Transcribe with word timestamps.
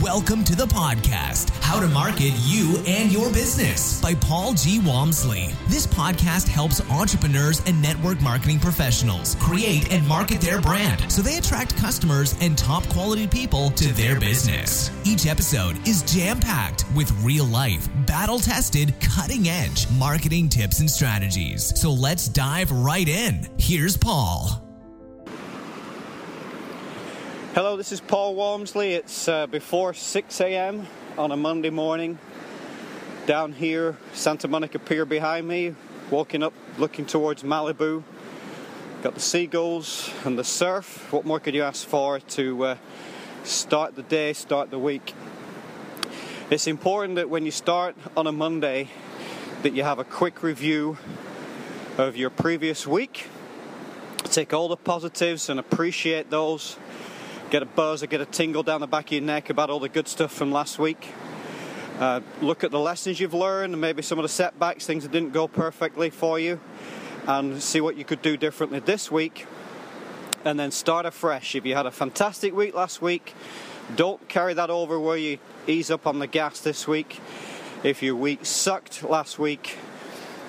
Welcome 0.00 0.42
to 0.44 0.56
the 0.56 0.64
podcast, 0.64 1.50
How 1.60 1.78
to 1.78 1.86
Market 1.86 2.32
You 2.44 2.82
and 2.86 3.12
Your 3.12 3.30
Business 3.30 4.00
by 4.00 4.14
Paul 4.14 4.54
G. 4.54 4.80
Walmsley. 4.80 5.50
This 5.68 5.86
podcast 5.86 6.48
helps 6.48 6.80
entrepreneurs 6.90 7.60
and 7.66 7.82
network 7.82 8.20
marketing 8.22 8.58
professionals 8.58 9.34
create 9.38 9.92
and 9.92 10.06
market 10.08 10.40
their 10.40 10.60
brand 10.60 11.12
so 11.12 11.20
they 11.20 11.36
attract 11.36 11.76
customers 11.76 12.34
and 12.40 12.56
top 12.56 12.88
quality 12.88 13.26
people 13.26 13.70
to 13.72 13.92
their 13.92 14.18
business. 14.18 14.90
Each 15.04 15.26
episode 15.26 15.76
is 15.86 16.02
jam 16.04 16.40
packed 16.40 16.86
with 16.94 17.12
real 17.22 17.44
life, 17.44 17.86
battle 18.06 18.38
tested, 18.38 18.94
cutting 19.00 19.48
edge 19.48 19.90
marketing 19.90 20.48
tips 20.48 20.80
and 20.80 20.90
strategies. 20.90 21.78
So 21.78 21.92
let's 21.92 22.28
dive 22.28 22.70
right 22.70 23.08
in. 23.08 23.46
Here's 23.58 23.96
Paul. 23.96 24.61
Hello, 27.54 27.76
this 27.76 27.92
is 27.92 28.00
Paul 28.00 28.34
Walmsley. 28.34 28.94
It's 28.94 29.28
uh, 29.28 29.46
before 29.46 29.92
6 29.92 30.40
a.m. 30.40 30.86
on 31.18 31.32
a 31.32 31.36
Monday 31.36 31.68
morning. 31.68 32.18
Down 33.26 33.52
here, 33.52 33.98
Santa 34.14 34.48
Monica 34.48 34.78
Pier 34.78 35.04
behind 35.04 35.46
me, 35.46 35.74
walking 36.10 36.42
up, 36.42 36.54
looking 36.78 37.04
towards 37.04 37.42
Malibu. 37.42 38.04
Got 39.02 39.12
the 39.12 39.20
seagulls 39.20 40.10
and 40.24 40.38
the 40.38 40.44
surf. 40.44 41.12
What 41.12 41.26
more 41.26 41.40
could 41.40 41.54
you 41.54 41.62
ask 41.62 41.86
for 41.86 42.20
to 42.20 42.64
uh, 42.64 42.76
start 43.44 43.96
the 43.96 44.02
day, 44.02 44.32
start 44.32 44.70
the 44.70 44.78
week? 44.78 45.12
It's 46.48 46.66
important 46.66 47.16
that 47.16 47.28
when 47.28 47.44
you 47.44 47.50
start 47.50 47.94
on 48.16 48.26
a 48.26 48.32
Monday, 48.32 48.88
that 49.62 49.74
you 49.74 49.82
have 49.82 49.98
a 49.98 50.04
quick 50.04 50.42
review 50.42 50.96
of 51.98 52.16
your 52.16 52.30
previous 52.30 52.86
week. 52.86 53.28
Take 54.24 54.54
all 54.54 54.68
the 54.68 54.76
positives 54.78 55.50
and 55.50 55.60
appreciate 55.60 56.30
those 56.30 56.78
get 57.52 57.62
a 57.62 57.66
buzz 57.66 58.02
or 58.02 58.06
get 58.06 58.22
a 58.22 58.24
tingle 58.24 58.62
down 58.62 58.80
the 58.80 58.86
back 58.86 59.08
of 59.08 59.12
your 59.12 59.20
neck 59.20 59.50
about 59.50 59.68
all 59.68 59.78
the 59.78 59.88
good 59.90 60.08
stuff 60.08 60.32
from 60.32 60.50
last 60.50 60.78
week. 60.78 61.08
Uh, 61.98 62.22
look 62.40 62.64
at 62.64 62.70
the 62.70 62.78
lessons 62.78 63.20
you've 63.20 63.34
learned 63.34 63.74
and 63.74 63.80
maybe 63.80 64.00
some 64.00 64.18
of 64.18 64.22
the 64.22 64.28
setbacks, 64.30 64.86
things 64.86 65.02
that 65.02 65.12
didn't 65.12 65.34
go 65.34 65.46
perfectly 65.46 66.08
for 66.08 66.40
you, 66.40 66.58
and 67.26 67.62
see 67.62 67.78
what 67.82 67.94
you 67.98 68.06
could 68.06 68.22
do 68.22 68.38
differently 68.38 68.78
this 68.78 69.10
week. 69.10 69.46
And 70.46 70.58
then 70.58 70.70
start 70.70 71.04
afresh. 71.04 71.54
If 71.54 71.66
you 71.66 71.74
had 71.74 71.84
a 71.84 71.90
fantastic 71.90 72.56
week 72.56 72.74
last 72.74 73.02
week, 73.02 73.34
don't 73.96 74.26
carry 74.30 74.54
that 74.54 74.70
over 74.70 74.98
where 74.98 75.18
you 75.18 75.38
ease 75.66 75.90
up 75.90 76.06
on 76.06 76.20
the 76.20 76.26
gas 76.26 76.60
this 76.60 76.88
week. 76.88 77.20
If 77.84 78.02
your 78.02 78.16
week 78.16 78.46
sucked 78.46 79.02
last 79.02 79.38
week, 79.38 79.76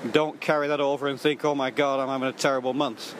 don't 0.09 0.39
carry 0.39 0.69
that 0.69 0.79
over 0.79 1.09
and 1.09 1.19
think, 1.19 1.43
oh 1.43 1.53
my 1.53 1.69
god, 1.69 1.99
I'm 1.99 2.07
having 2.07 2.29
a 2.29 2.31
terrible 2.31 2.73
month. 2.73 3.13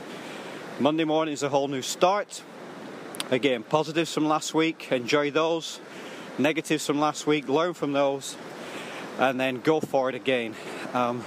Monday 0.80 1.04
morning 1.04 1.34
is 1.34 1.44
a 1.44 1.50
whole 1.50 1.68
new 1.68 1.82
start. 1.82 2.44
Again, 3.34 3.64
positives 3.64 4.14
from 4.14 4.28
last 4.28 4.54
week, 4.54 4.92
enjoy 4.92 5.32
those. 5.32 5.80
Negatives 6.38 6.86
from 6.86 7.00
last 7.00 7.26
week, 7.26 7.50
learn 7.50 7.74
from 7.74 7.92
those, 7.92 8.38
and 9.18 9.40
then 9.40 9.60
go 9.60 9.80
for 9.80 10.08
it 10.08 10.14
again. 10.14 10.54
Um, 10.94 11.26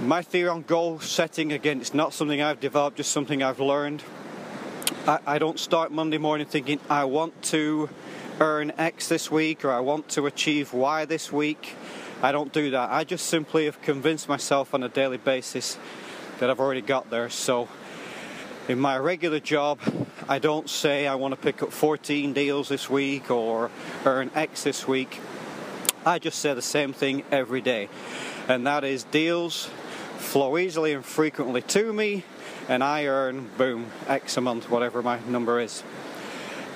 my 0.00 0.20
theory 0.20 0.48
on 0.48 0.62
goal 0.62 0.98
setting, 0.98 1.52
again, 1.52 1.80
it's 1.80 1.94
not 1.94 2.12
something 2.12 2.42
I've 2.42 2.58
developed, 2.58 2.96
just 2.96 3.12
something 3.12 3.40
I've 3.40 3.60
learned. 3.60 4.02
I, 5.06 5.20
I 5.24 5.38
don't 5.38 5.60
start 5.60 5.92
Monday 5.92 6.18
morning 6.18 6.48
thinking, 6.48 6.80
I 6.90 7.04
want 7.04 7.40
to 7.54 7.88
earn 8.40 8.72
X 8.78 9.06
this 9.06 9.30
week 9.30 9.64
or 9.64 9.70
I 9.70 9.78
want 9.78 10.08
to 10.08 10.26
achieve 10.26 10.72
Y 10.72 11.04
this 11.04 11.30
week. 11.30 11.76
I 12.20 12.32
don't 12.32 12.52
do 12.52 12.72
that. 12.72 12.90
I 12.90 13.04
just 13.04 13.26
simply 13.26 13.66
have 13.66 13.80
convinced 13.80 14.28
myself 14.28 14.74
on 14.74 14.82
a 14.82 14.88
daily 14.88 15.18
basis 15.18 15.78
that 16.40 16.50
I've 16.50 16.58
already 16.58 16.82
got 16.82 17.10
there. 17.10 17.30
So, 17.30 17.68
in 18.66 18.80
my 18.80 18.98
regular 18.98 19.38
job, 19.38 19.78
I 20.30 20.38
don't 20.38 20.68
say 20.68 21.06
I 21.06 21.14
want 21.14 21.32
to 21.32 21.40
pick 21.40 21.62
up 21.62 21.72
14 21.72 22.34
deals 22.34 22.68
this 22.68 22.90
week 22.90 23.30
or 23.30 23.70
earn 24.04 24.30
X 24.34 24.62
this 24.62 24.86
week. 24.86 25.20
I 26.04 26.18
just 26.18 26.40
say 26.40 26.52
the 26.52 26.60
same 26.60 26.92
thing 26.92 27.24
every 27.30 27.62
day, 27.62 27.88
and 28.46 28.66
that 28.66 28.84
is 28.84 29.04
deals 29.04 29.70
flow 30.18 30.58
easily 30.58 30.92
and 30.92 31.02
frequently 31.02 31.62
to 31.62 31.94
me, 31.94 32.24
and 32.68 32.84
I 32.84 33.06
earn, 33.06 33.48
boom, 33.56 33.86
X 34.06 34.36
a 34.36 34.42
month, 34.42 34.68
whatever 34.68 35.02
my 35.02 35.18
number 35.26 35.60
is. 35.60 35.82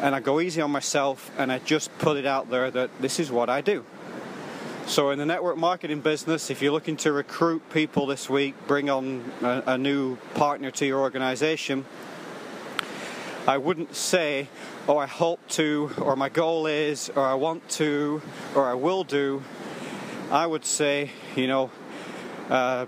And 0.01 0.15
I 0.15 0.21
go 0.21 0.41
easy 0.41 0.63
on 0.63 0.71
myself 0.71 1.31
and 1.37 1.53
I 1.53 1.59
just 1.59 1.97
put 1.99 2.17
it 2.17 2.25
out 2.25 2.49
there 2.49 2.71
that 2.71 2.91
this 3.01 3.21
is 3.21 3.31
what 3.31 3.51
I 3.51 3.61
do. 3.61 3.85
So, 4.87 5.11
in 5.11 5.19
the 5.19 5.27
network 5.27 5.59
marketing 5.59 6.01
business, 6.01 6.51
if 6.51 6.63
you're 6.63 6.73
looking 6.73 6.97
to 6.99 7.13
recruit 7.13 7.63
people 7.71 8.07
this 8.07 8.31
week, 8.31 8.55
bring 8.67 8.89
on 8.89 9.31
a, 9.43 9.63
a 9.67 9.79
new 9.79 10.17
partner 10.35 10.71
to 10.73 10.87
your 10.87 11.01
organization, 11.01 11.85
I 13.47 13.59
wouldn't 13.59 13.97
say, 13.97 14.47
oh, 14.87 14.99
I 14.99 15.07
hope 15.07 15.41
to, 15.51 15.91
or 15.99 16.15
my 16.15 16.29
goal 16.29 16.67
is, 16.67 17.11
or 17.11 17.27
I 17.27 17.35
want 17.35 17.69
to, 17.71 18.23
or 18.55 18.67
I 18.67 18.75
will 18.75 19.03
do. 19.03 19.43
I 20.31 20.47
would 20.47 20.65
say, 20.65 21.11
you 21.35 21.49
know, 21.49 21.71
uh, 22.49 22.87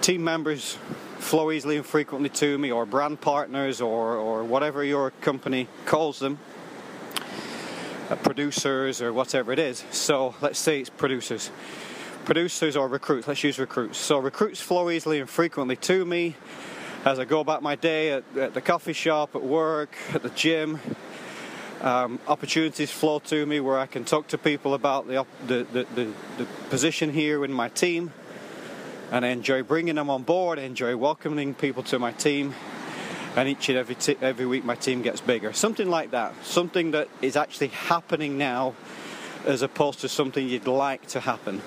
team 0.00 0.24
members 0.24 0.78
flow 1.18 1.52
easily 1.52 1.76
and 1.76 1.86
frequently 1.86 2.28
to 2.30 2.58
me, 2.58 2.72
or 2.72 2.84
brand 2.84 3.20
partners, 3.20 3.80
or, 3.80 4.16
or 4.16 4.42
whatever 4.42 4.82
your 4.82 5.12
company 5.20 5.68
calls 5.86 6.18
them, 6.18 6.40
uh, 8.10 8.16
producers, 8.16 9.00
or 9.00 9.12
whatever 9.12 9.52
it 9.52 9.60
is. 9.60 9.84
So 9.92 10.34
let's 10.40 10.58
say 10.58 10.80
it's 10.80 10.90
producers. 10.90 11.52
Producers 12.24 12.74
or 12.76 12.88
recruits, 12.88 13.28
let's 13.28 13.44
use 13.44 13.60
recruits. 13.60 13.98
So 13.98 14.18
recruits 14.18 14.60
flow 14.60 14.90
easily 14.90 15.20
and 15.20 15.30
frequently 15.30 15.76
to 15.76 16.04
me 16.04 16.34
as 17.04 17.18
I 17.18 17.24
go 17.24 17.40
about 17.40 17.62
my 17.62 17.74
day 17.74 18.12
at, 18.12 18.24
at 18.36 18.54
the 18.54 18.60
coffee 18.60 18.92
shop, 18.92 19.34
at 19.34 19.42
work, 19.42 19.96
at 20.14 20.22
the 20.22 20.30
gym. 20.30 20.78
Um, 21.80 22.20
opportunities 22.28 22.92
flow 22.92 23.18
to 23.18 23.44
me 23.44 23.58
where 23.58 23.76
I 23.76 23.86
can 23.86 24.04
talk 24.04 24.28
to 24.28 24.38
people 24.38 24.74
about 24.74 25.08
the, 25.08 25.26
the, 25.48 25.66
the, 25.72 25.86
the, 25.96 26.12
the 26.38 26.44
position 26.70 27.12
here 27.12 27.44
in 27.44 27.52
my 27.52 27.68
team. 27.70 28.12
And 29.10 29.24
I 29.24 29.28
enjoy 29.28 29.64
bringing 29.64 29.96
them 29.96 30.10
on 30.10 30.22
board, 30.22 30.60
I 30.60 30.62
enjoy 30.62 30.96
welcoming 30.96 31.54
people 31.54 31.82
to 31.84 31.98
my 31.98 32.12
team. 32.12 32.54
And 33.34 33.48
each 33.48 33.68
and 33.68 33.78
every, 33.78 33.94
t- 33.94 34.16
every 34.20 34.46
week, 34.46 34.64
my 34.64 34.74
team 34.76 35.02
gets 35.02 35.20
bigger. 35.20 35.52
Something 35.52 35.90
like 35.90 36.12
that. 36.12 36.34
Something 36.44 36.92
that 36.92 37.08
is 37.20 37.34
actually 37.34 37.68
happening 37.68 38.38
now 38.38 38.74
as 39.44 39.62
opposed 39.62 40.00
to 40.00 40.08
something 40.08 40.46
you'd 40.46 40.68
like 40.68 41.06
to 41.08 41.20
happen. 41.20 41.62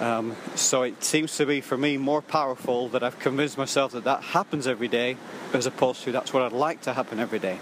Um, 0.00 0.34
so 0.56 0.82
it 0.82 1.04
seems 1.04 1.36
to 1.36 1.46
be 1.46 1.60
for 1.60 1.76
me 1.76 1.96
more 1.96 2.20
powerful 2.20 2.88
that 2.88 3.04
I've 3.04 3.18
convinced 3.20 3.56
myself 3.56 3.92
that 3.92 4.04
that 4.04 4.22
happens 4.22 4.66
every 4.66 4.88
day 4.88 5.16
as 5.52 5.66
opposed 5.66 6.02
to 6.02 6.12
that's 6.12 6.32
what 6.32 6.42
I'd 6.42 6.52
like 6.52 6.82
to 6.82 6.92
happen 6.92 7.20
every 7.20 7.38
day. 7.38 7.58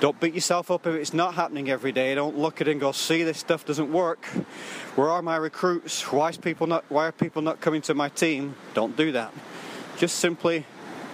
Don't 0.00 0.20
beat 0.20 0.34
yourself 0.34 0.70
up 0.70 0.86
if 0.86 0.94
it's 0.94 1.12
not 1.12 1.34
happening 1.34 1.70
every 1.70 1.90
day. 1.90 2.14
Don't 2.14 2.38
look 2.38 2.60
at 2.60 2.68
it 2.68 2.72
and 2.72 2.80
go, 2.80 2.92
see, 2.92 3.24
this 3.24 3.38
stuff 3.38 3.64
doesn't 3.64 3.90
work. 3.90 4.24
Where 4.94 5.08
are 5.08 5.22
my 5.22 5.36
recruits? 5.36 6.02
Why, 6.12 6.28
is 6.28 6.36
people 6.36 6.68
not, 6.68 6.84
why 6.88 7.06
are 7.06 7.12
people 7.12 7.42
not 7.42 7.60
coming 7.60 7.80
to 7.82 7.94
my 7.94 8.08
team? 8.10 8.54
Don't 8.74 8.96
do 8.96 9.10
that. 9.12 9.32
Just 9.96 10.20
simply 10.20 10.66